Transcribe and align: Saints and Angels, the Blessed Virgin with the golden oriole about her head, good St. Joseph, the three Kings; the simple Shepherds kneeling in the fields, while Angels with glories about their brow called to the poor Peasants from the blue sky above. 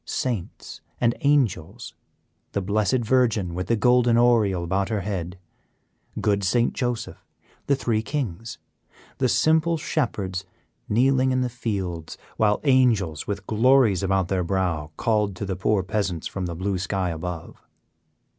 Saints 0.03 0.81
and 0.99 1.13
Angels, 1.21 1.93
the 2.53 2.61
Blessed 2.63 3.05
Virgin 3.05 3.53
with 3.53 3.67
the 3.67 3.75
golden 3.75 4.17
oriole 4.17 4.63
about 4.63 4.89
her 4.89 5.01
head, 5.01 5.37
good 6.19 6.43
St. 6.43 6.73
Joseph, 6.73 7.23
the 7.67 7.75
three 7.75 8.01
Kings; 8.01 8.57
the 9.19 9.29
simple 9.29 9.77
Shepherds 9.77 10.43
kneeling 10.89 11.29
in 11.31 11.41
the 11.41 11.49
fields, 11.49 12.17
while 12.37 12.61
Angels 12.63 13.27
with 13.27 13.45
glories 13.45 14.01
about 14.01 14.27
their 14.27 14.43
brow 14.43 14.89
called 14.97 15.35
to 15.35 15.45
the 15.45 15.55
poor 15.55 15.83
Peasants 15.83 16.25
from 16.25 16.47
the 16.47 16.55
blue 16.55 16.79
sky 16.79 17.11
above. 17.11 17.61